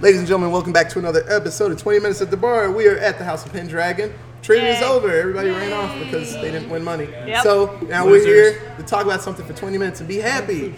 [0.00, 2.70] Ladies and gentlemen, welcome back to another episode of 20 Minutes at the Bar.
[2.70, 4.12] We are at the House of Pendragon.
[4.42, 5.10] Trading is over.
[5.10, 7.06] Everybody ran off because they didn't win money.
[7.26, 7.42] Yep.
[7.42, 10.74] So now we're here to talk about something for 20 minutes and be happy.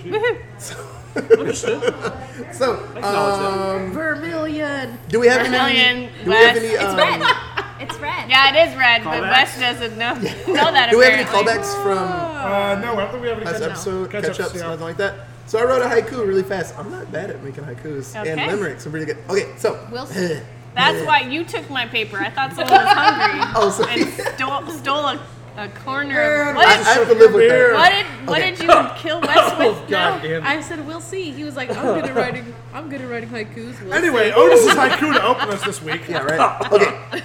[0.59, 0.77] so,
[3.03, 4.99] um, Vermilion.
[5.09, 5.49] do we have any?
[5.51, 6.65] Vermilion, Do we have West.
[6.65, 6.75] any?
[6.75, 7.23] It's Um, red.
[7.81, 8.29] It's red.
[8.29, 9.31] Yeah, it is red, but Callbacks?
[9.31, 10.13] Wes doesn't know,
[10.49, 10.91] know that.
[10.91, 11.53] do we have any apparently.
[11.55, 13.71] callbacks from Uh, no, I don't think we have any last catch-up.
[13.71, 14.63] episode, catch Catch-ups, ups, yeah.
[14.67, 15.15] nothing like that?
[15.49, 16.79] So I wrote a haiku really fast.
[16.79, 18.85] I'm not bad at making haikus and limericks.
[18.87, 19.17] I'm pretty good.
[19.31, 20.39] Okay, so We'll see.
[20.75, 22.19] That's why you took my paper.
[22.19, 25.21] I thought someone was hungry Oh, so and stole, stole a,
[25.57, 26.43] a corner.
[26.43, 27.75] Of, I, what I did, have to live with that.
[27.75, 28.51] what did what Okay.
[28.51, 29.69] did you kill Wes with?
[29.69, 30.47] Oh, no, damn.
[30.47, 31.31] I said we'll see.
[31.31, 32.55] He was like, I'm good at writing.
[32.75, 33.81] I'm good at writing haikus.
[33.83, 34.37] We'll Anyway, see.
[34.37, 36.07] Otis's haiku to open us this week.
[36.09, 36.73] Yeah, right.
[36.73, 37.23] Okay.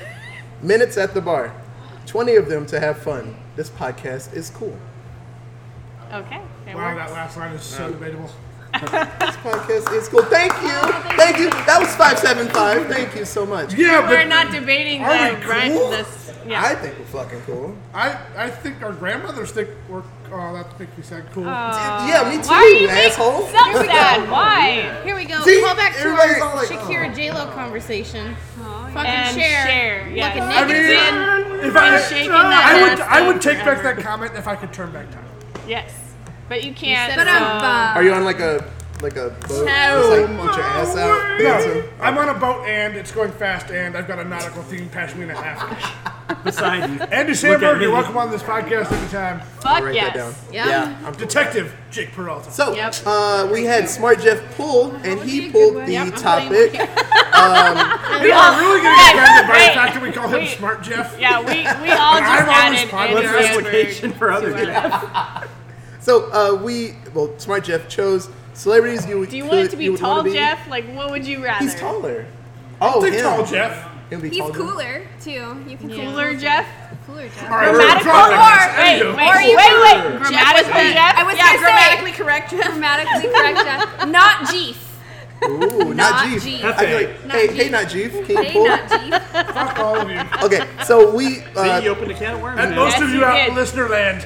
[0.61, 1.53] Minutes at the bar.
[2.05, 3.35] 20 of them to have fun.
[3.57, 4.77] This podcast is cool.
[6.13, 6.41] Okay.
[6.67, 7.09] It Wow, works.
[7.09, 8.29] that last line is so debatable.
[8.73, 10.23] This podcast is cool.
[10.23, 10.69] Thank you.
[10.81, 11.49] Oh, thank you.
[11.51, 12.87] That was 575.
[12.87, 13.73] Thank you so much.
[13.75, 15.89] Yeah, We're not debating Are the we right cool?
[15.91, 16.31] this.
[16.49, 17.75] I think we're fucking cool.
[17.93, 20.03] I, I think our grandmothers think we're.
[20.31, 21.31] Oh, that makes me sad.
[21.31, 21.43] Cool.
[21.43, 21.47] Oh.
[21.47, 23.43] yeah, me too, Why are you asshole.
[23.43, 24.29] making so sad?
[24.29, 25.01] Why?
[25.03, 25.39] Here we go.
[25.43, 25.61] See?
[25.61, 27.13] Call back to Everybody's our all like, Shakira oh.
[27.13, 28.35] J Lo conversation.
[28.59, 29.67] Oh, fucking And Cher.
[29.67, 30.35] Cher, yes.
[30.35, 31.53] Looking I negative.
[31.53, 34.47] mean, if I, shaking that I would, I would up take back that comment if
[34.47, 35.23] I could turn back time.
[35.67, 35.93] Yes,
[36.49, 37.13] but you can't.
[37.13, 37.63] said it so- wrong.
[37.63, 38.69] Are you on like a
[39.01, 39.65] like a boat?
[39.65, 39.65] No.
[39.65, 41.37] Just like put your ass out.
[41.39, 41.73] dancing?
[41.81, 44.87] No, I'm on a boat and it's going fast and I've got a nautical theme
[44.89, 46.09] past me and a half.
[46.45, 47.01] beside you.
[47.01, 47.93] Andy Look Samberg, at you're me.
[47.93, 49.41] welcome on this podcast anytime.
[49.59, 50.13] Fuck Write yes.
[50.13, 50.33] that down.
[50.53, 50.67] Yeah.
[50.67, 50.97] Yeah.
[51.05, 52.49] I'm Detective Jake Peralta.
[52.49, 52.95] So, Yep.
[53.05, 56.11] uh, we had Smart Jeff pull, and he be a good pulled the Yep, I'm
[56.13, 56.73] topic.
[58.23, 60.49] We are really getting Hey, offended by wait, the fact that we call him wait.
[60.57, 61.19] Smart Jeff.
[61.19, 63.03] Yeah, we, we all just I'm on this added podcast.
[63.03, 65.42] Andy What's What's the Samberg implication for to others?
[66.07, 69.65] Our- So, uh, we, well, Smart Jeff chose celebrities you would Do you could, want
[69.65, 70.33] it to be would wanna tall, be.
[70.33, 70.67] Jeff?
[70.69, 71.63] Like, what would you rather?
[71.63, 72.25] He's taller.
[72.81, 73.23] Oh, Think him.
[73.23, 73.89] tall, Jeff.
[74.09, 74.57] Him be He's tall, Jeff.
[74.57, 75.31] cooler too.
[75.67, 76.65] You can Cooler Jeff?
[77.07, 77.43] Cooler Jeff.
[77.49, 78.77] All right, we're Grammatical dropping or this.
[78.77, 79.17] wait, Anywho.
[79.17, 81.15] wait, Or wait, you wait, can- Grammatical Jeff Jeff?
[81.17, 82.51] I was Yeah, gonna grammatically say, correct.
[82.51, 82.65] Jeff.
[82.67, 84.07] grammatically correct Jeff.
[84.07, 84.89] Not Jeef.
[85.45, 86.43] Ooh, not Not Jeef.
[86.43, 86.63] Jeef.
[86.63, 87.57] I feel like, Not hey, Jeef.
[87.57, 88.11] hey, not Jeef.
[88.25, 88.65] Can you Hey, pull?
[88.67, 89.13] not Jeef.
[89.53, 90.21] Fuck all of you.
[90.43, 91.43] Okay, so we.
[91.55, 92.59] Uh, See, you opened a can of worms.
[92.59, 92.79] And man.
[92.79, 93.49] most Yes, of you you out did.
[93.49, 94.25] in listener land.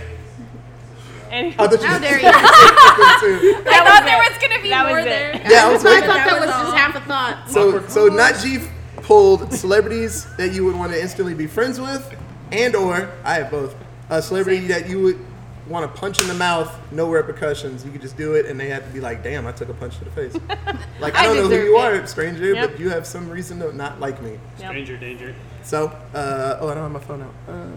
[1.31, 2.27] Anyway, I thought How dare you?
[2.29, 5.35] I thought there was gonna be That more there.
[5.49, 7.49] Yeah, I was I thought that was was just half a thought.
[7.49, 12.13] So, so not Jeef pulled celebrities that you would want to instantly be friends with,
[12.51, 13.75] and or I have both.
[14.09, 15.19] A celebrity that you would
[15.67, 17.83] want to punch in the mouth, no repercussions.
[17.83, 19.73] You could just do it, and they have to be like, "Damn, I took a
[19.73, 20.33] punch to the face."
[20.99, 21.81] Like I I don't know who you it.
[22.01, 22.71] are, stranger, Yep.
[22.71, 24.39] but you have some reason to not like me.
[24.59, 24.71] Yep.
[24.73, 25.35] Danger, danger.
[25.61, 27.33] So, uh, oh, I don't have my phone out.
[27.47, 27.67] Uh,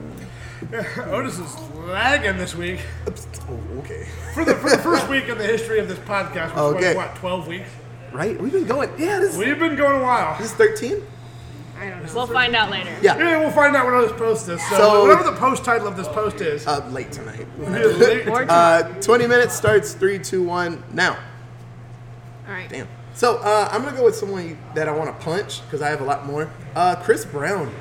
[1.06, 1.56] Otis is
[1.86, 2.80] lagging this week.
[3.48, 4.06] oh, okay.
[4.34, 6.88] For the, for the first week in the history of this podcast, which Okay.
[6.88, 7.70] was what, 12 weeks?
[8.12, 8.40] Right?
[8.40, 8.90] We've been going.
[8.98, 10.36] Yeah, this, We've been going a while.
[10.38, 11.02] this is thirteen.
[11.78, 12.12] I don't know.
[12.14, 12.90] We'll find out later.
[13.00, 13.16] Yeah.
[13.16, 14.60] Yeah, we'll find out when this post is.
[14.68, 16.66] So, So- whatever the post title of this post is.
[16.66, 17.46] Uh, late tonight.
[18.28, 19.94] Or Uh, 20 minutes starts.
[19.94, 20.82] Three, two, one.
[20.92, 21.12] Now.
[22.46, 22.68] All right.
[22.68, 22.88] Damn.
[23.14, 26.00] So uh, I'm gonna go with someone that I want to punch because I have
[26.00, 26.50] a lot more.
[26.74, 27.72] Uh, Chris Brown.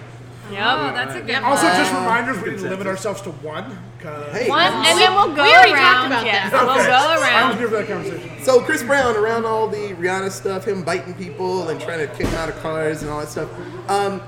[0.51, 0.61] Yep.
[0.63, 1.75] Oh, that's a good also, one.
[1.75, 3.77] just reminders, we can limit ourselves to one.
[3.99, 4.47] 'cause- Hey.
[4.49, 5.93] One, and then we'll go We already around.
[5.95, 6.61] talked about yes, that.
[6.65, 6.85] we'll Okay.
[6.87, 7.57] go I was around.
[7.57, 8.31] here for that conversation.
[8.43, 12.27] So Chris Brown, around all the Rihanna stuff, him biting people and trying to kick
[12.27, 13.49] them out of cars and all that stuff.
[13.89, 14.21] Um,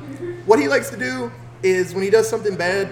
[0.46, 1.32] what he likes to do
[1.64, 2.90] is when he does something bad,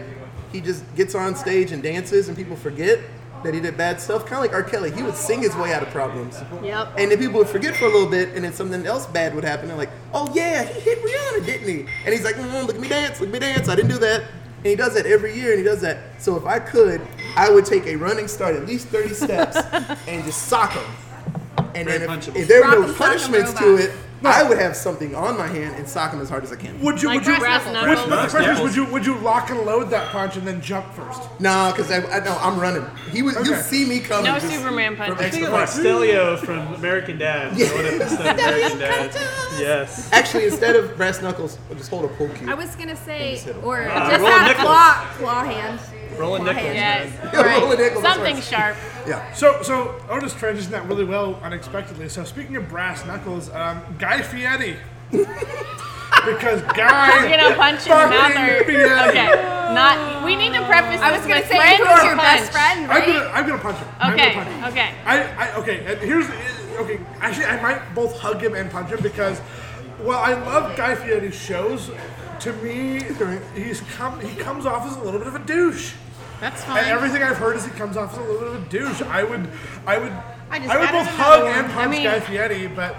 [0.52, 3.00] he just gets on stage and dances, and people forget
[3.44, 4.26] that he did bad stuff.
[4.26, 4.64] Kind of like R.
[4.64, 6.42] Kelly, he would sing his way out of problems.
[6.64, 6.94] Yep.
[6.98, 9.44] And then people would forget for a little bit, and then something else bad would
[9.44, 9.68] happen.
[9.68, 12.82] They're like, "Oh yeah, he hit Rihanna, didn't he?" And he's like, mm, "Look at
[12.82, 13.70] me dance, look at me dance.
[13.70, 14.22] I didn't do that."
[14.58, 15.98] And he does that every year, and he does that.
[16.18, 17.02] So if I could,
[17.38, 19.56] I would take a running start at least 30 steps
[20.08, 20.84] and just sock him.
[21.76, 23.90] And Very then if, if there were Rock no 'em, sock 'em, punishments to robot.
[24.22, 26.56] It, I would have something on my hand and sock him as hard as I
[26.56, 26.80] can.
[26.82, 28.08] Would you, Like would you, brass would, knuckles.
[28.10, 30.86] but the question would you, would you lock and load that punch and then jump
[30.94, 31.22] first?
[31.40, 32.86] No, because I, I know I'm running.
[33.12, 34.26] He would, you see me coming.
[34.32, 35.12] No Superman punch.
[35.12, 35.80] extra Think of like far.
[35.80, 37.58] Stelio from American Dad.
[37.58, 37.68] Yeah.
[37.74, 39.12] What if instead of American Dad?
[39.60, 40.10] Yes.
[40.12, 42.50] Actually, instead of brass knuckles, I'll just hold a poke cue.
[42.50, 44.66] I was gonna say, or Uh, just have nickels.
[44.66, 45.80] claw, claw hand.
[46.20, 46.76] Rolling Claw nickels.
[46.76, 47.12] hand.
[47.14, 47.34] Yes.
[47.34, 47.62] Yeah, Right.
[47.62, 48.44] roll a nickel, that's Something right.
[48.44, 48.78] sharp.
[49.08, 49.34] Yeah.
[49.34, 52.10] So, so Otis transitioned that really well unexpectedly.
[52.10, 54.76] So, speaking of brass knuckles, um, Guy Fieri.
[55.12, 57.28] because Guy.
[57.30, 59.10] You're gonna punch in the mouth or Fieri.
[59.10, 59.28] okay?
[59.74, 60.24] Not.
[60.26, 61.00] We need to preface.
[61.02, 62.52] I was gonna say, friend who's or your best punch?
[62.52, 63.88] friend, I'm gonna, I'm gonna punch him.
[64.00, 64.34] I'm Okay.
[64.34, 64.64] gonna punch him.
[64.66, 64.92] Okay.
[65.06, 65.86] I, I okay.
[65.86, 66.26] And here's
[66.80, 67.00] okay.
[67.22, 69.40] Actually, I might both hug him and punch him because,
[70.02, 71.90] well, I love Guy Fieri's shows,
[72.42, 73.02] to me,
[73.56, 75.94] he's come he comes off as a little bit of a douche.
[76.40, 76.78] That's fine.
[76.80, 79.02] And everything I've heard is he comes off as a little bit of a douche.
[79.02, 79.50] I would,
[79.86, 82.96] I would, I I, would both hug and I punch mean- Guy Fieri, but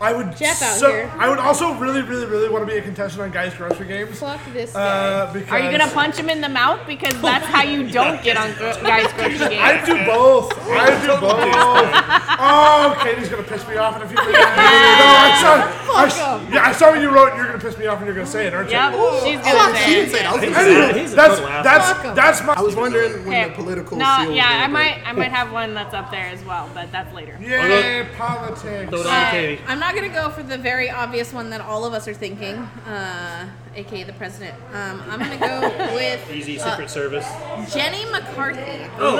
[0.00, 1.12] I would Jeff out so, here.
[1.18, 4.20] I would also really, really, really want to be a contestant on Guys Grocery Games.
[4.20, 4.80] Fuck this guy.
[4.80, 6.80] Uh, because Are you gonna punch him in the mouth?
[6.86, 9.52] Because that's how you don't get on gro- guys' grocery games.
[9.60, 9.86] I games.
[9.88, 10.52] do both.
[10.70, 12.38] I do both.
[12.40, 14.34] Oh, Katie's gonna piss me off in a few minutes.
[14.38, 15.94] no, I saw.
[15.94, 17.34] I, s- yeah, I saw what you wrote.
[17.36, 18.76] You're gonna piss me off, and you're gonna say it, aren't you?
[18.76, 18.92] Yep,
[19.24, 20.12] she's Oh, gonna she say didn't it.
[20.12, 20.26] say it.
[20.26, 20.96] I was He's gonna a- say it.
[20.96, 22.52] he's a That's that's that's my.
[22.54, 23.48] I was wondering when Okay.
[23.48, 26.44] the political No, seal yeah, I might, I might have one that's up there as
[26.44, 27.36] well, but that's later.
[27.40, 28.90] Yay, politics.
[28.90, 29.58] Throw it
[29.88, 30.06] on Katie.
[30.06, 32.54] I'm not gonna go for the very obvious one that all of us are thinking,
[32.86, 34.54] uh, aka the president.
[34.72, 35.60] Um, I'm gonna go
[35.94, 37.26] with Easy uh, Secret Service.
[37.72, 38.88] Jenny McCarthy.
[38.98, 39.16] Oh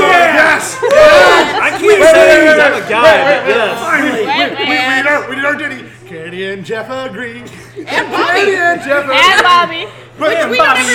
[0.00, 0.78] yes.
[0.82, 3.76] I can't say he's I'm a guy, but yes.
[3.86, 4.96] We, Wait, we, we, wait.
[4.96, 5.84] need our, we need our ditty.
[6.06, 7.40] Katie and Jeff agree.
[7.40, 8.40] And Bobby.
[8.40, 9.16] Katie and Jeff agree.
[9.16, 9.86] And Bobby.
[10.18, 10.92] But we don't ever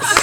[0.00, 0.15] agree.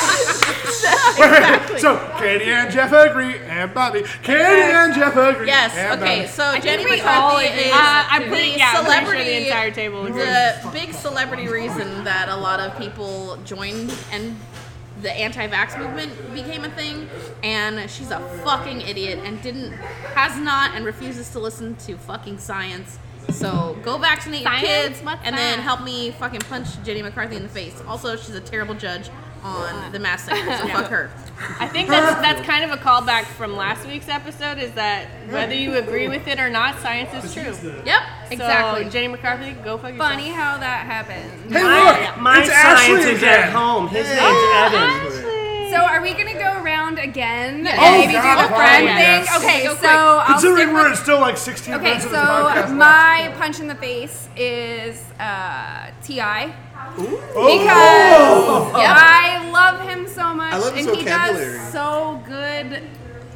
[1.19, 1.81] Wait, wait, wait.
[1.81, 4.03] So Katie and Jeff agree, and Bobby.
[4.23, 5.47] Katie and Jeff agree.
[5.47, 5.75] Yes.
[5.75, 6.17] and Okay.
[6.21, 6.27] Bobby.
[6.29, 7.63] So Jenny we all McCarthy agree.
[7.65, 9.23] is Uh, I'm pretty, the yeah, I'm pretty sure celebrity.
[9.39, 10.25] the entire table agrees.
[10.25, 14.35] the big celebrity reason that a lot of people joined and
[15.01, 17.09] the anti-vax movement became a thing
[17.43, 19.71] and she's a fucking idiot and didn't
[20.15, 22.97] has not and refuses to listen to fucking science
[23.29, 24.61] so go vaccinate Science?
[24.61, 27.81] your kids What's and then help me fucking punch Jenny McCarthy in the face.
[27.87, 29.09] Also, she's a terrible judge
[29.43, 31.11] on The Masked Singer, so fuck her.
[31.59, 34.57] I think that's that's kind of a callback from last week's episode.
[34.57, 37.43] Is that whether you agree with it or not, science is true.
[37.85, 38.01] Yep,
[38.31, 38.89] Exactly.
[38.89, 40.11] Jenny McCarthy, go fuck yourself.
[40.11, 41.51] Funny how that happens.
[41.51, 43.39] Hey, look, My it's science Ashley is again.
[43.43, 43.87] at home.
[43.89, 45.69] His name's Oh, Evan.
[45.71, 47.65] So are we gonna go around again?
[47.65, 47.79] Yes.
[47.79, 49.23] And maybe Oh, God, do the friend fine, thing?
[49.25, 49.37] yes.
[49.43, 49.89] Okay, Go so quick.
[49.89, 52.71] I'll Considering stick we're with- still like 16 Okay, minutes of so this podcast left.
[52.73, 56.53] my punch in the face is uh, T.I.
[56.97, 57.57] Oh.
[57.57, 62.83] because I love him so much, I love his and he does so good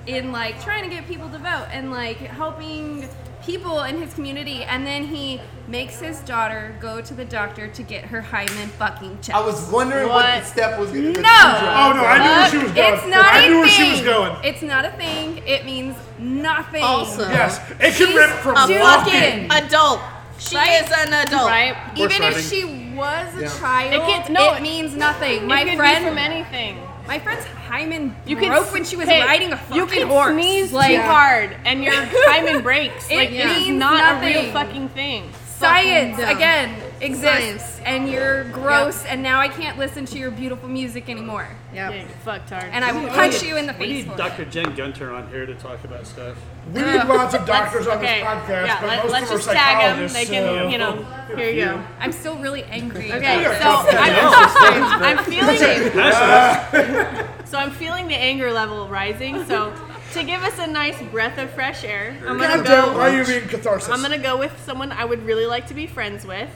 [0.06, 3.08] in like trying to get people to vote and like helping
[3.44, 4.64] people in his community.
[4.64, 9.20] And then he makes his daughter go to the doctor to get her hymen fucking
[9.22, 9.38] checked.
[9.38, 10.44] I was wondering what, What?
[10.44, 10.92] the step was.
[10.92, 11.22] Going to be.
[11.22, 11.30] No.
[11.30, 12.94] Oh no, I knew where she was going.
[12.94, 13.86] It's not I a knew where thing.
[13.86, 14.36] she was going.
[14.44, 15.38] It's not a thing.
[15.46, 16.84] It means nothing.
[16.84, 18.80] Also, Yes, it can rip from a walking.
[18.80, 20.00] fucking adult.
[20.40, 20.84] She Right?
[20.84, 21.50] is an adult.
[21.50, 21.76] right?
[21.96, 23.60] Even if she was a Yeah.
[23.60, 25.44] child, It gets- no, it means nothing.
[25.44, 26.78] It My could friend, be from anything.
[27.08, 30.04] my friend's hymen You could broke when she was hey, riding a fucking You could
[30.08, 30.34] horse.
[30.34, 31.94] sneeze like, too hard and your
[32.28, 33.10] hymen breaks.
[33.10, 34.54] It like it is means not a real nothing.
[34.54, 35.32] fucking thing.
[35.58, 36.30] Science dumb.
[36.36, 37.82] again exists, Science.
[37.86, 41.48] and you're gross, and now I can't listen to your beautiful music anymore.
[41.74, 42.08] Yeah, Yep.
[42.24, 42.66] fucked hard.
[42.72, 43.82] And I will punch you in the face.
[43.82, 44.46] We need for Dr.
[44.46, 46.38] Jen Gunter on here to talk about stuff.
[46.74, 49.30] We need lots of doctors on okay, this podcast, yeah, but let, most let's of
[49.30, 50.14] them just are tag them.
[50.14, 51.06] They can, so- you know,
[51.36, 51.84] here you go.
[52.00, 53.12] I'm still really angry.
[53.12, 53.86] Okay, so.
[53.90, 55.58] I'm, I'm feeling
[55.96, 59.46] That's so I'm feeling the anger level rising.
[59.46, 59.74] So
[60.14, 62.98] to give us a nice breath of fresh air, I'm gonna damn, go.
[62.98, 63.90] why are you being catharsis?
[63.90, 66.50] I'm gonna go with someone I would really like to be friends with,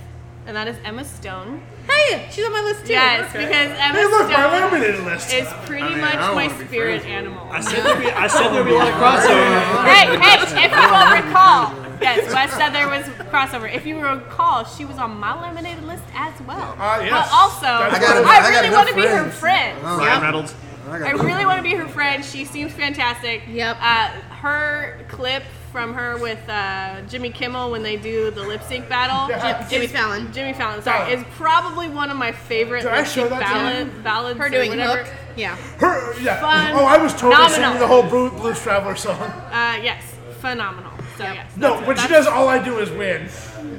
[0.48, 1.62] and that is Emma Stone.
[1.90, 2.94] Hey, she's on my list too.
[2.94, 3.46] Yes, Okay.
[3.46, 5.34] because Emma Hey, look, my Stone laminated list.
[5.34, 7.48] is pretty I mean, much my spirit animal.
[7.52, 9.86] I said there'd be, I said there'd be a lot of crossover.
[9.86, 13.72] hey, hey, if you will recall, yes, Wes said there was crossover.
[13.74, 16.76] If you recall, she was on my laminated list as well.
[16.80, 17.12] Ah, yes.
[17.12, 19.80] But also, I, got- I really enough want to be her friends.
[19.80, 19.84] friend.
[19.84, 20.56] Ryan Reynolds.
[20.90, 22.26] I really want to be her friend.
[22.26, 23.44] She seems fantastic.
[23.48, 23.78] Yep.
[23.80, 24.08] Uh,
[24.42, 29.30] her clip from her with uh, Jimmy Kimmel when they do the lip sync battle.
[29.30, 29.68] Yeah.
[29.70, 30.32] Jimmy is- Fallon.
[30.34, 31.20] Jimmy Fallon, sorry, Fallon.
[31.20, 34.40] is probably one of my favorite Did lip sync that ballad, ballads.
[34.40, 35.04] Her doing whatever.
[35.04, 35.14] Hook.
[35.38, 35.56] Yeah.
[35.80, 36.42] Her, yeah.
[36.42, 36.72] Fun.
[36.74, 37.56] Oh, I was totally Phenomenal.
[37.66, 39.16] singing the whole Blue, Blues Traveler song.
[39.22, 40.04] Uh, yes,
[40.40, 40.92] phenomenal.
[41.18, 41.52] So yes.
[41.56, 43.30] No, that's- when she does All I Do Is Win.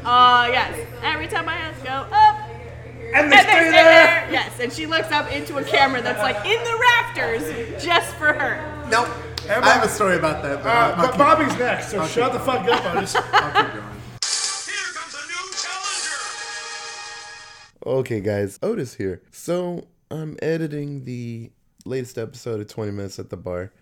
[0.05, 0.79] Uh, yes.
[1.03, 2.39] Every time my hands go up,
[3.15, 3.85] And they and they stay stay there.
[3.85, 4.29] there.
[4.33, 8.33] Yes, and she looks up into a camera that's like in the rafters just for
[8.33, 8.87] her.
[8.91, 9.09] Nope.
[9.49, 11.91] Emma- I have a story about that, but Uh, I'll, I'll but keep, Bobby's next,
[11.91, 13.15] so shut the fuck up, Otis.
[13.17, 13.85] I'll keep going.
[14.65, 16.19] Here comes a new challenger.
[18.01, 19.23] Okay, guys, Otis here.
[19.33, 21.51] So I'm editing the
[21.85, 23.73] latest episode of 20 Minutes at the Bar,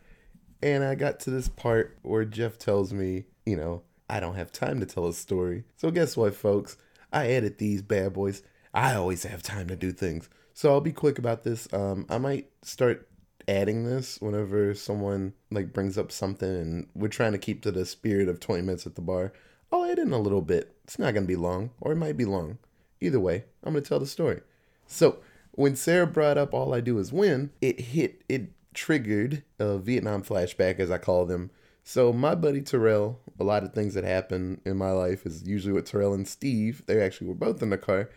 [0.63, 4.51] and I got to this part where Jeff tells me, you know, I don't have
[4.53, 5.65] time to tell a story.
[5.77, 6.77] So guess what, folks?
[7.13, 8.43] I edit these bad boys.
[8.73, 10.31] I always have time to do things.
[10.55, 11.69] So I'll be quick about this.
[11.73, 13.09] Um, I might start
[13.51, 17.85] adding this whenever someone like brings up something and we're trying to keep to the
[17.85, 19.33] spirit of 20 minutes at the bar.
[19.73, 20.77] I'll add in a little bit.
[20.85, 22.59] It's not going to be long, or it might be long.
[23.01, 24.41] Either way, I'm going to tell the story.
[24.87, 25.19] So,
[25.53, 30.23] when Sarah brought up All I Do Is Win, it hit, it triggered a Vietnam
[30.23, 31.51] flashback, as I call them.
[31.85, 35.73] So, my buddy Terrell, a lot of things that happen in my life is usually
[35.73, 36.83] with Terrell and Steve.
[36.87, 38.11] They actually were both in the car.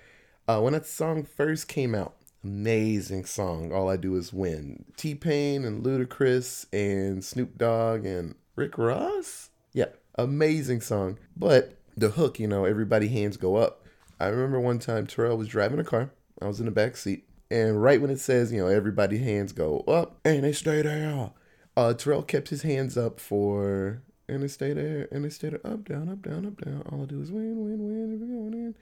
[0.47, 3.71] Uh, when that song first came out, amazing song.
[3.71, 4.85] All I do is win.
[4.97, 9.49] T Pain and Ludacris and Snoop Dogg and Rick Ross.
[9.73, 11.17] Yeah, Amazing song.
[11.35, 13.83] But the hook, you know, everybody hands go up.
[14.19, 16.11] I remember one time Terrell was driving a car.
[16.41, 17.27] I was in the back seat.
[17.49, 21.31] And right when it says, you know, everybody hands go up and they stay there.
[21.75, 25.65] Uh, Terrell kept his hands up for and they stay there and they stay there
[25.65, 26.83] up, down, up, down, up, down.
[26.91, 28.75] All I do is win, win, win, we're going in.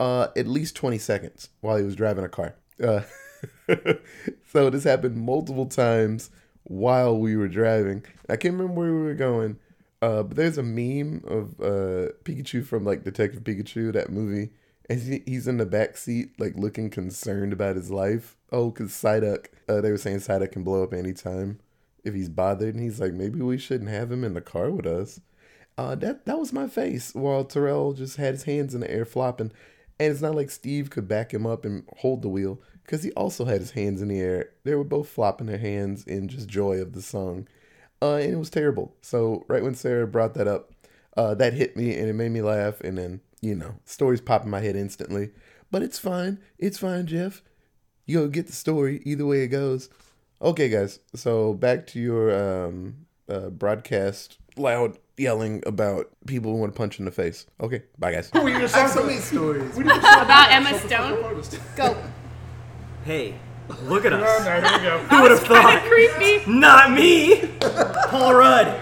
[0.00, 2.54] Uh, at least 20 seconds while he was driving a car.
[2.82, 3.02] Uh,
[4.52, 6.30] so this happened multiple times
[6.64, 8.04] while we were driving.
[8.28, 9.58] I can't remember where we were going,
[10.02, 14.50] uh, but there's a meme of uh, Pikachu from like Detective Pikachu, that movie,
[14.88, 18.36] and he, he's in the back seat, like looking concerned about his life.
[18.52, 21.60] Oh, because Psyduck, uh, they were saying Psyduck can blow up anytime
[22.04, 24.86] if he's bothered, and he's like, maybe we shouldn't have him in the car with
[24.86, 25.20] us.
[25.76, 29.04] Uh, that that was my face while Terrell just had his hands in the air
[29.04, 29.52] flopping,
[29.98, 33.12] and it's not like Steve could back him up and hold the wheel because he
[33.12, 34.50] also had his hands in the air.
[34.64, 37.48] They were both flopping their hands in just joy of the song,
[38.00, 38.94] uh, and it was terrible.
[39.02, 40.72] So right when Sarah brought that up,
[41.16, 44.44] uh, that hit me and it made me laugh, and then you know stories pop
[44.44, 45.30] in my head instantly.
[45.70, 47.42] But it's fine, it's fine, Jeff.
[48.06, 49.90] You'll get the story either way it goes.
[50.40, 51.00] Okay, guys.
[51.14, 56.98] So back to your um, uh, broadcast, loud yelling about people who want to punch
[56.98, 57.46] in the face.
[57.60, 58.30] Okay, bye, guys.
[58.34, 59.74] We need to I have so many stories.
[59.76, 61.60] we need to stop About Emma Stone?
[61.76, 61.96] Go.
[63.04, 63.34] Hey,
[63.84, 64.20] look at us.
[64.20, 64.98] no, there we go.
[64.98, 65.82] Who would have thought?
[65.88, 66.50] Creepy.
[66.50, 67.48] Not me.
[68.10, 68.80] Paul Rudd.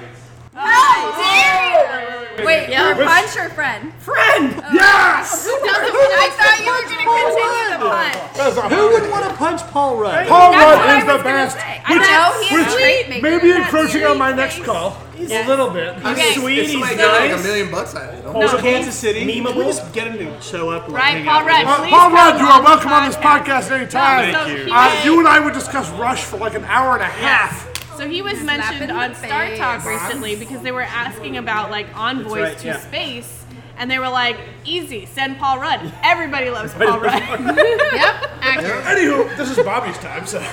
[2.45, 2.97] Wait, Yeah.
[2.97, 3.93] your punch or friend?
[3.99, 4.63] Friend.
[4.73, 5.49] Yes!
[5.49, 8.73] I thought you were gonna continue the punch.
[8.73, 10.27] Who would want to punch Paul Rudd?
[10.29, 11.57] Paul That's Rudd is the best.
[11.57, 11.83] say.
[11.87, 13.23] I know he is a trait maker.
[13.23, 15.31] Maybe That encroaching on my next serious call face.
[15.31, 15.95] a little bit.
[16.05, 16.35] Okay.
[16.35, 16.59] Sweet.
[16.59, 18.25] If He's somebody got like a million bucks, I don't.
[18.33, 18.65] Paul Also, Rudd.
[18.65, 19.19] Kansas City.
[19.21, 19.65] Can we Memeable.
[19.67, 20.85] just get him to show up?
[20.87, 21.67] and Right, hang Paul out with Rudd.
[21.67, 23.47] Uh, Paul Rudd, you are welcome on this podcast.
[23.47, 24.33] podcast anytime.
[24.35, 24.65] Thank you.
[24.67, 27.07] he Uh, was- you and I would discuss Rush for like an hour and a
[27.07, 27.66] half.
[27.97, 31.71] So he was Slap mentioned on the Star Talk recently because they were asking about
[31.71, 32.79] like envoys right, to yeah.
[32.79, 33.45] space,
[33.79, 35.93] and they were like, "Easy, send Paul Rudd.
[36.03, 38.85] Everybody loves Paul Rudd." Yep, accurate.
[38.85, 40.45] Anywho, this is Bobby's time, so.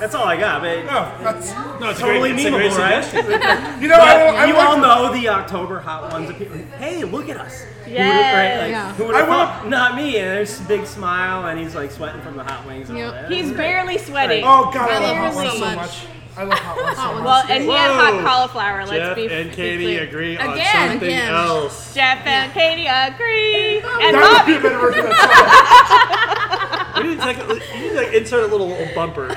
[0.00, 0.86] That's all I got, man.
[0.86, 2.46] No, that's, No, it's Totally great.
[2.46, 3.80] It's a memeable, right?
[3.82, 6.30] you know, I, I you all like know the October hot ones.
[6.30, 7.62] appear- Hey, look at us.
[7.84, 8.32] Who Yes.
[8.32, 8.92] right, like, Yeah.
[8.94, 10.18] Who would I have wanna- Not me.
[10.18, 12.90] And there's a big smile, and he's like sweating from the hot wings.
[12.90, 13.14] And all Yep.
[13.22, 13.32] that.
[13.32, 13.66] He's That's great.
[13.66, 14.44] barely sweating.
[14.44, 16.06] Oh, God, I, I love love Hot her Ones so so much.
[16.46, 16.48] Much.
[16.48, 17.24] I love Hot Ones so much.
[17.24, 18.80] Well, and he had hot cauliflower.
[18.86, 20.02] Let's Jeff be and be Katie clear.
[20.04, 21.34] agree on Again, something again.
[21.34, 21.94] else.
[21.94, 27.18] Jeff and Katie agree, and That would be a better version of that We need
[27.18, 29.28] to, take a, you need to like, insert a little, little bumper.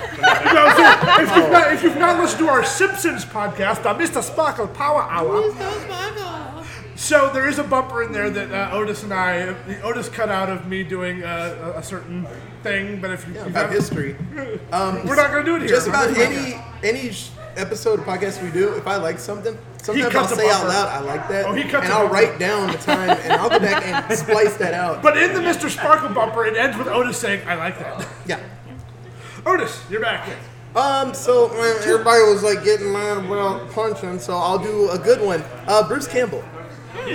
[0.51, 0.84] No, so,
[1.24, 4.22] if, you've not, if you've not listened to our Simpsons podcast, uh, the Mr.
[4.24, 5.41] Sparkle Power Hour,
[7.01, 10.50] so there is a bumper in there that uh, Otis and I, Otis cut out
[10.50, 12.27] of me doing uh, a, a certain
[12.62, 14.15] thing, but if you, Yeah, you about have- history.
[14.72, 15.70] Um, we're not going to do it here.
[15.70, 17.12] just about any any
[17.58, 21.00] episode of podcast we do, if I like something, sometimes I'll say out loud, I
[21.01, 24.55] like that, Oh, and I'll write down the time, and I'll go back and splice
[24.58, 25.01] that out.
[25.03, 25.70] But in the Mr.
[25.70, 28.08] Sparkle bumper, it ends with Otis saying, I like that.
[28.27, 28.39] yeah.
[29.46, 30.29] Otis, you're back.
[30.74, 35.20] Um, so uh, everybody was like getting mad about punching, so I'll do a good
[35.20, 35.43] one.
[35.67, 36.43] Uh, Bruce Campbell.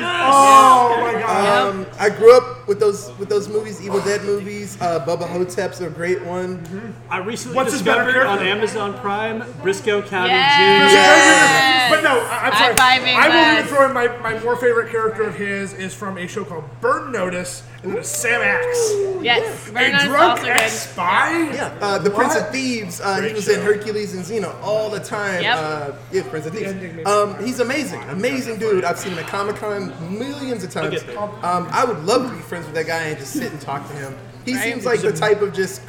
[0.03, 1.69] Oh my god.
[1.69, 4.77] Um, I grew up with those with those movies, Evil Dead movies.
[4.81, 6.95] Uh, Bubba Ho-Tep's a great one.
[7.09, 8.59] I recently What's his better discovered on character?
[8.59, 10.91] Amazon Prime Brisco County Yes.
[10.91, 10.95] Jr.
[10.97, 11.91] Yes.
[11.91, 12.75] But no, I- I'm sorry.
[12.75, 13.69] High-fiving I will even us.
[13.71, 17.13] throw in my, my more favorite character of his is from a show called Burn
[17.13, 18.93] Notice, and it is Sam Axe.
[19.23, 20.05] Yes, very a nice.
[20.05, 20.51] drunk Also good.
[20.57, 21.53] ex-spy?
[21.55, 22.53] Yeah, uh, the Prince of What?
[22.53, 23.01] Thieves.
[23.01, 23.63] Uh, he Great was in show.
[23.63, 25.43] Hercules and Xena all the time.
[25.43, 25.59] Yep.
[25.59, 26.71] Uh, yeah, Prince of Thieves.
[26.73, 27.07] ending.
[27.07, 28.85] Um, he's amazing, amazing dude.
[28.85, 31.03] I've seen him at Comic Con millions of times.
[31.17, 33.87] Um, I would love to be friends with that guy and just sit and talk
[33.89, 34.17] to him.
[34.45, 34.63] He Right.
[34.63, 35.83] seems like the type of just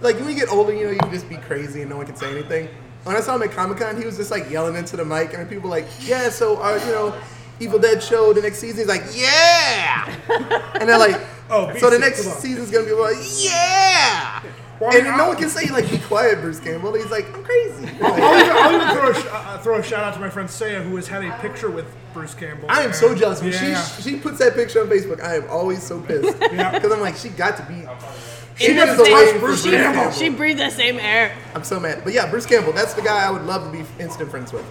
[0.00, 2.06] like when you get older, you know, you can just be crazy and no one
[2.06, 2.68] can say anything.
[3.04, 5.32] When I saw him at Comic Con, he was just like yelling into the mic,
[5.34, 7.14] and people were like, "Yeah, so uh, you know."
[7.60, 8.78] Evil Dead show the next season.
[8.78, 10.14] He's like, yeah,
[10.78, 11.20] and they're like,
[11.50, 14.40] Oh, so the next season's gonna be like, yeah.
[14.80, 16.94] Well, And I- no one can say like be quiet, Bruce Campbell.
[16.94, 17.88] He's like, I'm crazy.
[18.02, 20.48] I'll even, I'll even throw, a sh- uh, throw a shout out to my friend
[20.48, 22.66] Saya, who has had a picture with Bruce Campbell.
[22.70, 23.82] I am so jealous when Yeah.
[23.82, 25.22] she she puts that picture on Facebook.
[25.22, 26.70] I am always so pissed Yeah.
[26.72, 27.86] because I'm like, she got to be.
[28.56, 29.92] She In is the the same- Bruce Bruce Campbell.
[30.02, 30.12] Campbell.
[30.18, 31.32] She breathed the same air.
[31.54, 32.72] I'm so mad, but yeah, Bruce Campbell.
[32.72, 34.64] That's the guy I would love to be instant friends with.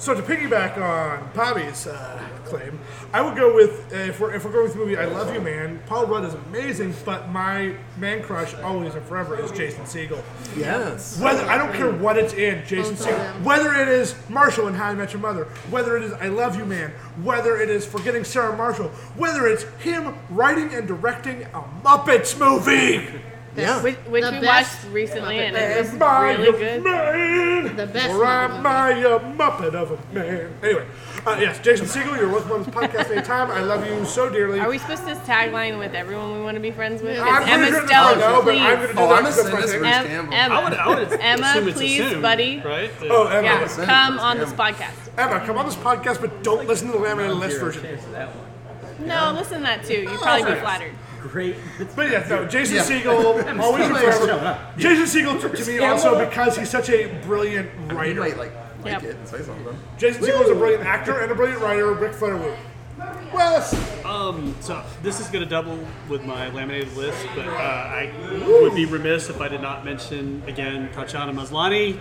[0.00, 2.80] So to piggyback on Bobby's uh, claim,
[3.12, 5.34] I would go with uh, if we're if we're going with the movie I Love
[5.34, 5.78] You Man.
[5.84, 10.22] Paul Rudd is amazing, but my man crush always and forever is Jason Segel.
[10.56, 11.20] Yes.
[11.20, 13.42] Whether I don't care what it's in, Jason Both of Segel.
[13.42, 16.56] Whether it is Marshall in How I Met Your Mother, whether it is I Love
[16.56, 16.92] You Man,
[17.22, 23.20] whether it is Forgetting Sarah Marshall, whether it's him writing and directing a Muppets movie.
[23.56, 23.82] Yeah.
[23.82, 26.84] Which, which The we best watched recently, Muppet and it was Am I really good.
[26.84, 27.76] man?
[27.76, 30.54] The best Or am Muppet I a Muppet of a man?
[30.62, 30.86] Anyway,
[31.26, 33.50] uh, yes, Jason Segel, you're welcome on this podcast anytime.
[33.58, 34.60] I love you so dearly.
[34.60, 37.18] Are we supposed to tagline with everyone we want to be friends with?
[37.18, 38.60] I'm Emma pretty sure I know, but please.
[38.62, 39.82] I'm going to do Oh, that I'm because gonna that's my send thing.
[39.82, 40.34] this Em- Campbell.
[40.34, 42.60] Emma, I would, I would Emma, please, assumed, buddy.
[42.60, 42.90] Right?
[43.02, 43.42] Oh, Emma.
[43.42, 45.18] Yeah, come this on this podcast.
[45.18, 47.84] Emma, come on this podcast, but don't listen to the laminated list version.
[49.00, 50.02] No, listen to that too.
[50.02, 50.92] You'd probably be flattered.
[51.20, 51.56] Great.
[51.96, 52.82] But yeah, no, Jason Yeah.
[52.82, 54.58] Segel, always and forever.
[54.76, 58.20] Jason Segel to, to me also because he's such a brilliant You writer.
[58.20, 59.02] might like like Yep.
[59.04, 59.76] it and say something.
[59.98, 61.92] Jason Segel is a brilliant actor and a brilliant writer.
[61.92, 62.54] Ric Flair Woo.
[64.10, 64.20] Wes.
[64.20, 68.12] Um, so this is going to double with my laminated list, but uh, I
[68.62, 71.94] would be remiss if I did not mention again Tatiana Maslany,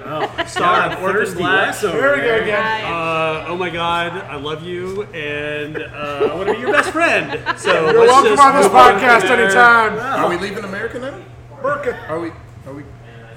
[0.47, 1.67] star of Orphan thirsty Black.
[1.67, 2.85] Wes over There we go again.
[2.85, 6.89] Uh, oh my God, I love you, and uh, I want to be your best
[6.91, 7.39] friend.
[7.59, 9.45] So You're let's welcome just on this move on from podcast there.
[9.45, 9.99] anytime.
[9.99, 11.21] Are we leaving America now?
[11.61, 12.09] Merca.
[12.09, 12.31] Are we?
[12.65, 12.83] Are we?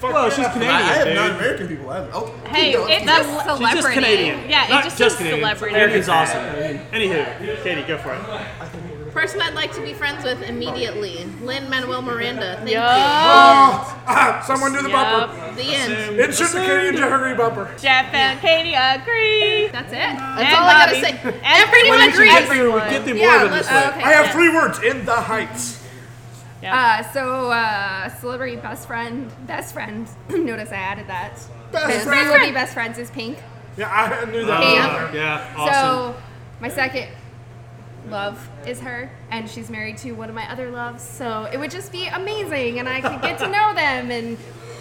[0.03, 0.35] Fuck Well, yeah.
[0.35, 0.75] she's Canadian.
[0.75, 1.15] I, I have dude.
[1.15, 1.91] non-American people.
[1.91, 2.91] I have, oh, Hey, keep going.
[2.93, 3.47] it's Keep a going.
[3.47, 4.51] Just She's just Canadian.
[4.51, 5.41] Yeah, it Not just just Canadian.
[5.41, 5.75] celebrity.
[5.75, 6.45] Canadian's awesome.
[6.91, 9.13] Anywho, Katie, go for it.
[9.13, 12.57] Person I'd like to be friends with immediately, Lin-Manuel Miranda.
[12.57, 12.83] Thank Yup.
[12.83, 15.33] Oh, ah, someone do the bumper.
[15.37, 15.51] Yup.
[15.51, 15.63] you.
[15.63, 16.19] The end.
[16.19, 17.67] Insert the Canadian Jeffrey bumper.
[17.79, 19.69] Jeff and Katie agree.
[19.69, 19.99] That's it.
[19.99, 21.11] That's And all I gotta say.
[21.23, 22.33] And Everyone pretty much agrees.
[22.35, 22.91] everyone.
[22.91, 23.77] Get through more Yeah, than let's- this.
[23.77, 24.03] Okay.
[24.03, 24.35] I have yes.
[24.35, 25.82] three words in the heights.
[26.65, 30.09] Uh, so, uh, celebrity best friend, best friend.
[30.29, 31.35] Notice I added that.
[31.73, 32.29] Best friend.
[32.29, 33.39] we would be best friends is Pink.
[33.77, 34.61] Yeah, I knew that.
[34.61, 35.15] Pink.
[35.15, 35.75] Yeah, awesome.
[36.15, 36.23] So,
[36.61, 37.09] my second
[38.09, 41.03] love is her, and she's married to one of my other loves.
[41.03, 44.39] So it would just be amazing, and I could get to know them and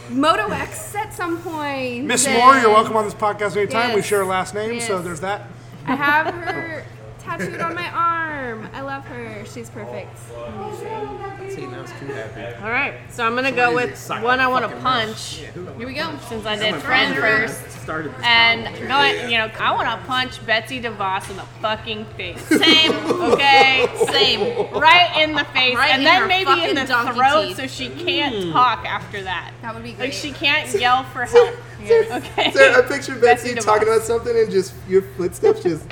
[0.10, 2.06] Moto X at some point.
[2.06, 3.96] Miss Moore, you're welcome on this podcast anytime.
[3.96, 5.48] We share a last name, so there's that.
[5.86, 6.86] I have her
[7.22, 8.70] tattooed on my arm.
[8.74, 9.46] I love her.
[9.46, 10.18] She's perfect.
[10.18, 12.64] See, now it's too happy.
[12.64, 15.36] All right, so I'm gonna go with one I want to punch
[15.78, 16.18] Here we go.
[16.30, 17.72] since I did friend first.
[17.82, 22.06] Started this And going, you know, I want to punch Betsy DeVos in the fucking
[22.18, 22.42] face.
[22.46, 26.86] Same, okay, same, right in the face, Right and in then maybe in fucking the
[26.86, 27.58] donkey throat, teeth.
[27.58, 28.52] so she can't mm.
[28.52, 29.54] talk after that.
[29.62, 30.14] That would be Like great.
[30.14, 31.56] she can't yell for help.
[31.82, 32.52] Okay.
[32.52, 33.64] Sarah, I picture Betsy, Betsy DeVos.
[33.66, 35.88] talking about something and just your footsteps just.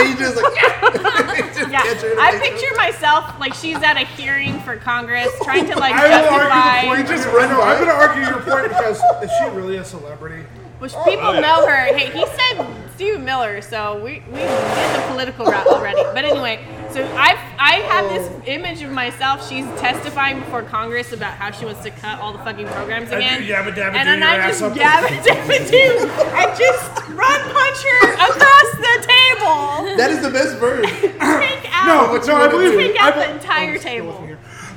[0.00, 0.54] And you just like.
[1.54, 2.50] just Yeah, catch her in the I face.
[2.50, 6.96] picture myself like she's at a hearing for Congress, trying to like I will argue
[6.96, 7.08] the point.
[7.08, 7.74] just I run know, by.
[7.74, 10.44] I'm going to argue your point because is she really a celebrity?
[10.78, 11.94] Which people oh, know her.
[11.94, 16.02] Hey, he said Steve Miller, so we, we did the political route already.
[16.14, 18.42] But anyway, so I I have this oh.
[18.46, 19.46] image of myself.
[19.46, 23.44] She's testifying before Congress about how she wants to cut all the fucking programs again.
[23.44, 24.72] you and then I just up.
[24.72, 29.96] yabba dabba do and just run punch her across the table.
[29.96, 30.90] That is the best version.
[31.00, 32.78] Take out, No, what you no, I wanna believe do.
[32.78, 34.28] take I out the be- entire oh, table.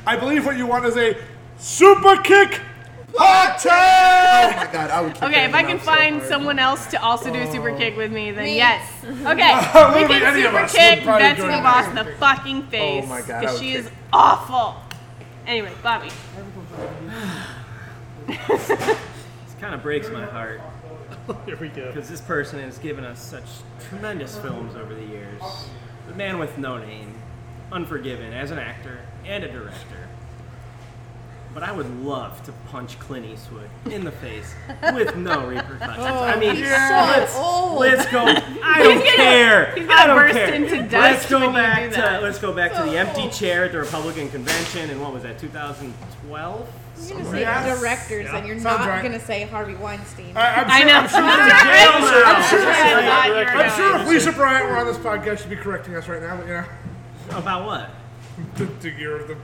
[0.06, 1.16] I believe what you want is a
[1.58, 2.60] super kick
[3.16, 5.14] hot Oh my god, I would.
[5.14, 6.28] kick Okay, that if I in can the so find hard.
[6.28, 7.78] someone else to also do a super oh.
[7.78, 8.56] kick with me, then Me.
[8.56, 8.82] yes.
[9.04, 11.52] Okay, we Literally can any of super us would kick probably Betsy do it.
[11.52, 13.04] DeVos in the fucking face.
[13.06, 14.76] Oh my God, I Because would she is awful.
[15.46, 16.10] Anyway, Bobby.
[18.28, 20.62] This kind of breaks my heart
[21.46, 21.88] Here we go.
[21.92, 23.46] because this person has given us such
[23.88, 25.42] tremendous films over the years.
[26.08, 27.16] The Man with No Name,
[27.72, 30.03] Unforgiven as an actor and a director.
[31.54, 34.56] But I would love to punch Clint Eastwood in the face
[34.94, 35.98] with no repercussions.
[36.00, 37.36] Oh, I mean, let's,
[37.78, 38.26] let's go.
[38.26, 39.76] I don't gonna- care.
[39.76, 40.54] he's gonna I don't burst care.
[40.56, 43.30] into let's dust go when you back do to let's go back to the empty
[43.30, 46.70] chair at the Republican convention in what was that 2012?
[47.08, 47.80] You're gonna say Yes.
[47.80, 49.04] directors, and you're Sounds not right.
[49.04, 50.36] gonna say Harvey Weinstein.
[50.38, 50.94] I, I'm I sure, know.
[50.96, 54.70] I'm sure, I'm sure- I'm sure I thought you were I'm sure if Lisa Bryant
[54.70, 56.36] were on this podcast, she'd be correcting us right now.
[56.38, 56.66] But you know,
[57.38, 57.90] About what?
[58.56, 59.38] the, the year of the.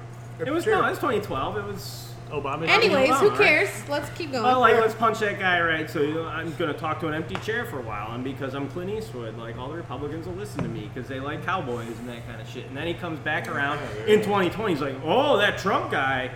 [0.45, 1.57] It was no, it was 2012.
[1.57, 2.05] It was.
[2.29, 2.67] Obama.
[2.67, 3.37] Anyways, who Right.
[3.39, 3.89] cares?
[3.89, 4.43] Let's keep going.
[4.43, 5.89] Well, like, let's punch that guy, right?
[5.89, 8.53] So you know, I'm gonna talk to an empty chair for a while, and because
[8.53, 11.97] I'm Clint Eastwood, like all the Republicans will listen to me because they like cowboys
[11.97, 12.67] and that kind of shit.
[12.67, 14.73] And then he comes back around in 2020.
[14.73, 16.29] He's like, "Oh, that Trump guy."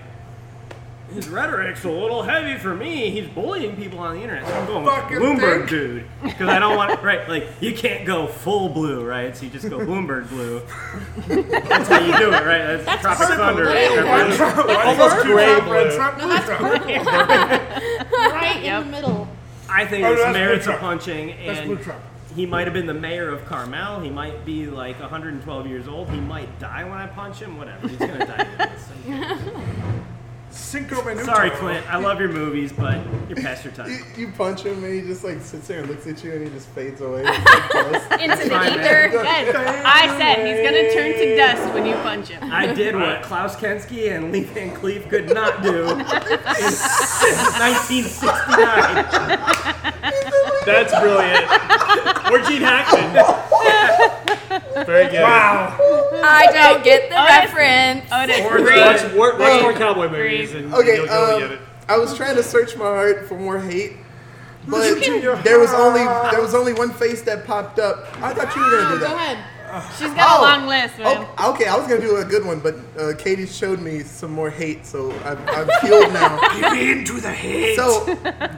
[1.13, 3.09] His rhetoric's a little heavy for me.
[3.11, 4.47] He's bullying people on the internet.
[4.47, 5.69] So I'm going Fucking Bloomberg think.
[5.69, 7.27] dude because I don't want right.
[7.29, 9.35] Like you can't go full blue, right?
[9.37, 10.61] So you just go Bloomberg blue.
[11.27, 12.77] That's how you do it, right?
[12.83, 13.65] That's, Tropic Thunder.
[13.67, 15.95] White Trump, white Almost Trump, blue gray Trump, red blue.
[15.95, 18.11] Trump, blue Trump.
[18.11, 19.27] right in the middle.
[19.69, 20.99] I think Oh, it's that's merits Blue of Trump.
[20.99, 22.01] punching, That's and Blue Trump.
[22.35, 24.01] he might have been the mayor of Carmel.
[24.01, 26.09] He might be like 112 years old.
[26.09, 27.57] He might die when I punch him.
[27.57, 28.71] Whatever, he's gonna die.
[30.53, 31.25] Cinco Minuto.
[31.25, 31.85] Sorry, Clint.
[31.91, 33.89] I love your movies, but you're past your time.
[33.89, 36.43] You, you punch him and he just like sits there and looks at you and
[36.47, 37.23] he just fades away.
[37.33, 38.11] It's like dust.
[38.21, 39.09] Into the Fine, ether.
[39.09, 39.25] Good.
[39.25, 42.43] I said he's gonna turn to dust when you punch him.
[42.51, 48.29] I did what Klaus Kinski and Lee Van Cleef could not do in 1969.
[50.65, 51.45] That's brilliant.
[52.31, 53.11] Or Gene Hackman.
[54.85, 55.23] Very good.
[55.23, 55.75] Wow.
[56.23, 57.53] I don't get the Otis.
[57.53, 58.11] reference.
[58.11, 58.77] Otis, Or breathe.
[58.77, 61.59] watch, watch, watch more cowboy movies and Okay, you'll, you'll get um, it.
[61.89, 63.93] I was trying to search my heart for more hate,
[64.67, 68.07] but You can- there was only there was only one face that popped up.
[68.21, 69.15] I thought you were gonna do Go that.
[69.15, 69.37] ahead.
[69.97, 70.41] She's got Oh.
[70.41, 71.27] a long list, man.
[71.37, 74.31] Oh, okay, I was gonna do a good one, but uh, Katie showed me some
[74.31, 76.39] more hate, so I'm, I'm healed now.
[76.55, 77.75] Give in to the hate.
[77.75, 78.05] So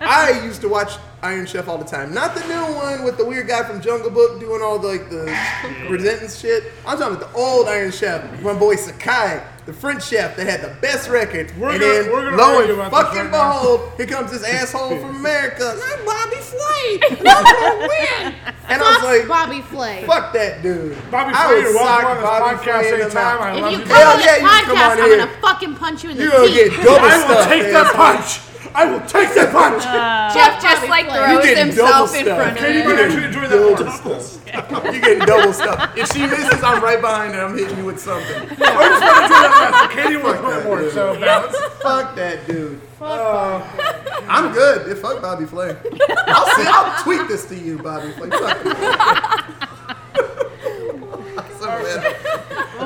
[0.02, 2.14] I used to watch Iron Chef all the time.
[2.14, 5.10] Not the new one with the weird guy from Jungle Book doing all the, like
[5.10, 5.26] the
[5.90, 6.72] resentment shit.
[6.86, 10.62] I'm talking about the old Iron Chef, my boy Sakai, the French chef that had
[10.62, 11.52] the best record.
[11.58, 13.52] We're and gonna- then we're gonna lo argue and fucking right now.
[13.54, 15.76] behold, here comes this asshole from America.
[15.84, 17.00] I'm Bobby Flay.
[17.18, 18.34] and I'm gonna win.
[18.70, 20.04] And I was like, Bobby Flay.
[20.06, 20.96] fuck that dude.
[21.10, 23.42] Bobby Flay, would you're welcome on this Bobby podcast Flay in the anytime.
[23.42, 23.86] I If love you you.
[23.86, 25.18] come on this yeah, you can come podcast, on I'm here.
[25.18, 26.70] gonna fucking punch you in the You're gonna teeth.
[26.76, 27.48] get double I will stuff.
[27.50, 28.40] take that punch.
[28.76, 29.84] I will take that punch.
[29.88, 32.38] Uh, Jeff just like You throws getting himself double in stuff.
[32.38, 32.86] front of Katie him.
[32.90, 34.94] might actually enjoy that Double stuff.
[34.94, 35.98] You getting double stuff.
[35.98, 37.42] If she misses, I'm right behind her.
[37.46, 38.36] I'm hitting you with something.
[38.36, 39.94] I just want to enjoy that less.
[39.96, 41.58] Katie wants more, more, so balance.
[41.82, 42.82] Fuck that dude.
[43.02, 43.62] Uh,
[44.28, 44.88] I'm good.
[44.88, 45.76] Yeah, fuck Bobby Flay.
[46.28, 46.64] I'll see.
[46.68, 48.30] I'll tweet this to you, Bobby Flay.
[48.30, 49.46] Fuck you.
[51.60, 52.16] So bad.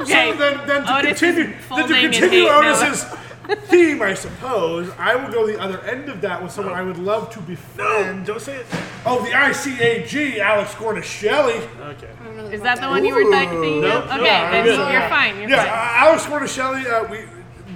[0.02, 0.32] Okay.
[0.32, 2.60] So then, then to Otis is continue, then to folding in continue hate now.
[2.88, 3.06] Otis's
[3.56, 6.98] theme, I suppose, I will go the other end of that with someone I would
[6.98, 8.26] love to befriend.
[8.26, 8.66] Don't say it.
[9.06, 11.68] Oh, the ICAG, Alex Guarnaschelli.
[11.82, 12.54] Okay.
[12.56, 14.10] Is that the one you were thinking Nope, of?
[14.10, 14.92] nope, Okay, I'm then good.
[14.94, 15.40] you're fine.
[15.40, 15.68] You're Yeah, fine.
[15.68, 17.18] uh, Alex Guarnaschelli, uh, we,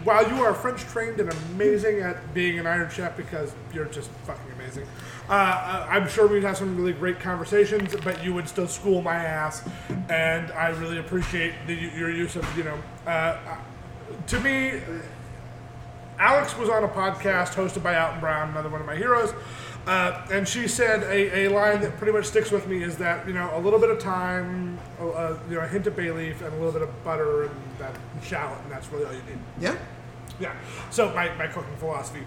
[0.04, 4.10] while you are French trained and amazing at being an Iron Chef because you're just
[4.26, 4.86] fucking amazing,
[5.30, 9.02] uh, uh, I'm sure we'd have some really great conversations, but you would still school
[9.02, 9.64] my ass,
[10.10, 13.38] and I really appreciate the, your use of, you know, uh, uh,
[14.28, 14.82] to me,
[16.24, 19.34] Alex was on a podcast hosted by Alton Brown, another one of my heroes,
[19.88, 23.28] uh, and she said a, a line that pretty much sticks with me is that
[23.28, 26.12] you know a little bit of time, uh, uh, you know, a hint of bay
[26.12, 29.20] leaf, and a little bit of butter and that shallot, and that's really all you
[29.24, 29.38] need.
[29.60, 29.76] Yeah.
[30.40, 30.54] Yeah.
[30.92, 32.22] So my, my cooking philosophy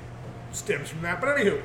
[0.53, 1.21] stems from that.
[1.21, 1.61] But anywho,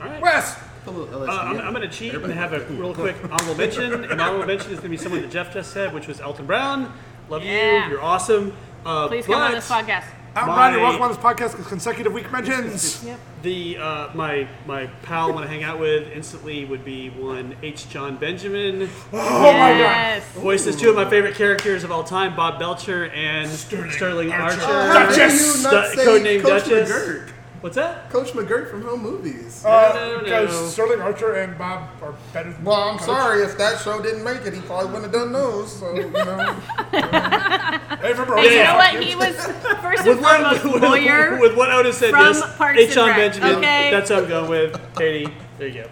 [0.00, 0.20] All right.
[0.20, 1.38] Wes, A little Uh, LSD.
[1.38, 3.92] I'm, I'm going to cheat and have a real quick honorable mention.
[4.04, 6.20] And my honorable mention is going to be someone that Jeff just said, which was
[6.20, 6.92] Alton Brown.
[7.30, 7.84] Love Yeah.
[7.86, 7.92] you.
[7.92, 8.54] You're awesome.
[8.84, 10.04] Uh, Please come on this podcast.
[10.34, 13.04] Alton Brown, you're My- welcome on this podcast with consecutive week mentions.
[13.42, 17.56] The uh, my my pal I want to hang out with instantly would be one
[17.62, 17.88] H.
[17.90, 18.88] Jon Benjamin.
[19.12, 19.78] Oh my god.
[19.78, 20.24] yes.
[20.32, 24.58] Voices two of my favorite characters of all time, Bob Belcher and Sterling, Archer.
[24.60, 25.64] How dare Duchess.
[25.64, 26.90] you Du- codename Coach Duchess.
[26.92, 27.28] McGuirk?
[27.62, 28.10] What's that?
[28.10, 29.64] Coach McGuirk from Home Movies.
[29.64, 30.24] Uh, no, no.
[30.24, 33.06] because Sterling Archer and Bob are better than well, I'm Coach.
[33.06, 34.52] sorry if that show didn't make it.
[34.52, 35.72] He probably wouldn't have done those.
[35.72, 36.56] So you know.
[38.02, 39.00] Hey, remember, you know what?
[39.00, 39.36] He was
[39.80, 41.38] first and With what, foremost with, lawyer.
[41.38, 42.56] with what Otis said, from yes.
[42.56, 42.86] Parks H.
[42.86, 43.54] and Jon Benjamin.
[43.56, 43.90] okay?
[43.92, 44.94] That's what I'm going with.
[44.96, 45.90] Katie, there you go.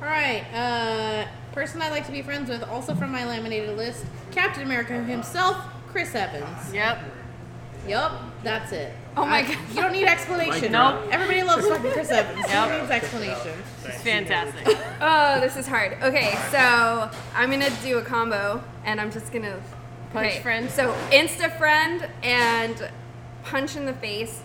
[0.00, 0.44] All right.
[0.54, 5.02] Uh, person I'd like to be friends with, also from my laminated list, Captain America
[5.02, 5.56] himself,
[5.88, 6.72] Chris Evans.
[6.72, 7.00] Yep.
[7.88, 8.12] Yup,
[8.44, 8.92] that's it.
[9.18, 9.56] Oh my God.
[9.70, 10.70] You don't need explanation.
[10.70, 11.08] Nope.
[11.10, 12.46] Everybody loves fucking Chris Evans.
[12.48, 12.68] Yep.
[12.68, 13.62] Who needs explanation?
[13.84, 14.78] It's fantastic.
[15.00, 15.96] Oh, this is hard.
[16.02, 19.60] Okay, so I'm gonna do a combo, and I'm just gonna
[20.12, 20.70] Punch okay, friend?
[20.70, 22.90] So insta friend and
[23.42, 24.42] punch in the face.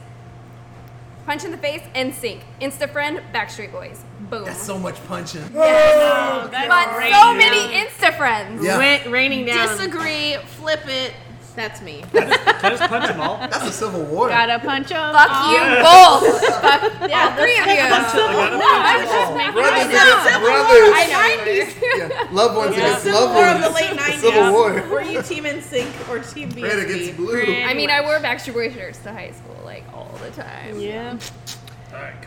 [1.25, 2.41] Punch in the face and sink.
[2.59, 4.03] Insta friend, Backstreet Boys.
[4.29, 4.43] Boom.
[4.43, 5.43] That's so much punching.
[5.55, 8.61] Oh, that's but so many Insta friends.
[8.63, 8.77] Yeah.
[8.77, 9.69] Went raining down.
[9.69, 10.35] Disagree.
[10.57, 11.13] Flip it.
[11.55, 12.03] That's me.
[12.11, 13.37] Can I just punch them all?
[13.37, 14.27] That's a civil war.
[14.29, 14.97] Gotta punch him.
[15.13, 16.41] Fuck you both.
[16.61, 17.77] Fuck Yeah, all three of you.
[17.77, 20.25] I was just making Brothers myself.
[20.25, 20.93] against brothers.
[20.95, 22.23] I know.
[22.25, 22.27] Yeah.
[22.31, 23.65] Loved ones against Civil loved War ones.
[23.65, 24.19] of the late 90s.
[24.19, 24.73] Civil War.
[24.89, 27.15] Were you Team NSYNC or Team Red against BSB?
[27.17, 27.43] blue.
[27.63, 30.79] I mean, I wore Backstreet Boys shirts to high school like all the time.
[30.79, 31.17] Yeah.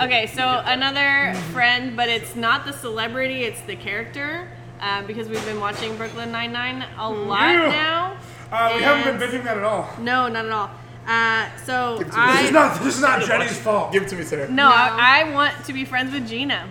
[0.01, 4.49] Okay, so another friend, but it's not the celebrity, it's the character.
[4.81, 7.71] Uh, because we've been watching Brooklyn Nine Nine a lot Yeah.
[7.71, 8.16] now.
[8.53, 9.89] Uh, we haven't been binging that at all.
[9.99, 10.71] No, not at all.
[11.07, 12.33] Uh, so Give it to me.
[12.33, 12.83] This is not.
[12.83, 13.93] This is not Jenny's fault.
[13.93, 14.49] Give it to me, sir.
[14.49, 16.69] no, I, I want to be friends with Gina.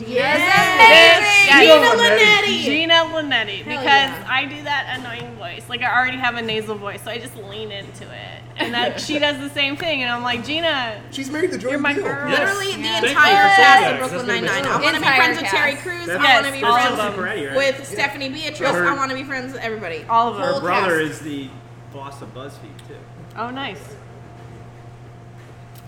[0.00, 1.46] Yes.
[1.48, 2.62] Yeah, Gina Linetti.
[2.62, 4.26] Gina Linetti, because yeah.
[4.28, 5.68] I do that annoying voice.
[5.68, 9.00] Like I already have a nasal voice, so I just lean into it, and that
[9.00, 10.02] she does the same thing.
[10.02, 12.04] And I'm like, Gina, She's married to Jordan you're my Peele.
[12.04, 12.30] girl.
[12.30, 12.40] Yes.
[12.56, 13.00] Literally Yeah.
[13.00, 14.66] the Thank entire cast of Brooklyn Nine Nine.
[14.66, 15.50] I want to be Entire friends with.
[15.50, 16.06] Terry Crews.
[16.06, 17.14] That's- I want to be Yes, friends them.
[17.18, 17.56] Already, right?
[17.56, 18.70] with Stephanie Beatriz.
[18.70, 20.04] Her- I want to be friends with everybody.
[20.08, 20.60] All of Her them.
[20.62, 21.10] brother cast.
[21.12, 21.48] is the
[21.92, 22.94] boss of BuzzFeed too.
[23.36, 23.80] Oh, nice.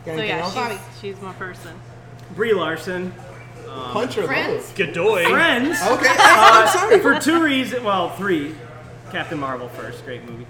[0.04, 1.78] So yeah, she's, she's my person.
[2.34, 3.12] Brie Larson.
[3.70, 4.66] Um, Punch or Friends?
[4.68, 4.76] love?
[4.76, 5.24] Godoy.
[5.28, 5.78] Friends.
[5.82, 6.98] Okay, I'm sorry.
[7.00, 7.82] For two reasons.
[7.84, 8.54] Well, three.
[9.10, 10.46] Captain Marvel first, great movie.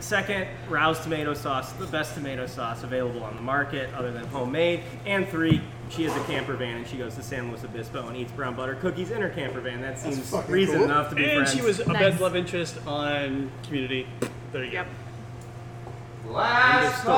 [0.00, 4.82] Second, Rouse tomato sauce, the best tomato sauce available on the market other than homemade.
[5.06, 8.16] And three, she has a camper van and she goes to San Luis Obispo and
[8.16, 9.80] eats brown butter cookies in her camper van.
[9.80, 10.84] That seems fucking reason cool.
[10.84, 11.52] enough to be And friends.
[11.52, 11.98] she was a Nice.
[12.12, 14.06] bed love interest on Community.
[14.52, 14.86] There you Yep.
[16.26, 17.16] End of story.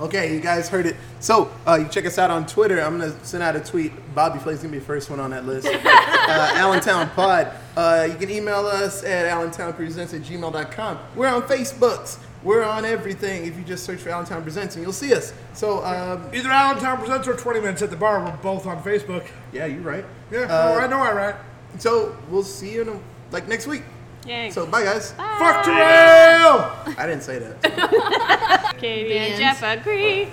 [0.00, 0.96] Okay, you guys heard it.
[1.20, 2.80] So uh, you check us out on Twitter.
[2.80, 3.92] I'm gonna send out a tweet.
[4.14, 5.66] Bobby Flay's gonna be the first one on that list.
[5.70, 7.52] uh, Allentown Pod.
[7.76, 10.98] Uh, you can email us at allentownpresents at gmail.com.
[11.14, 12.18] We're on Facebooks.
[12.42, 13.46] We're on everything.
[13.46, 15.32] If you just search for Allentown Presents, and you'll see us.
[15.54, 18.22] So um, Either Allentown Presents or 20 Minutes at the Bar.
[18.24, 19.26] We're both on Facebook.
[19.52, 20.04] yeah, you're right.
[20.30, 21.34] Yeah, Uh, I know I right.
[21.78, 23.82] So we'll see you in a, like next week.
[24.26, 24.50] Yay.
[24.50, 25.12] So bye guys.
[25.12, 26.72] Fuck Terrell!
[26.98, 28.74] I didn't say that.
[28.78, 30.28] Katie and Jeff agree.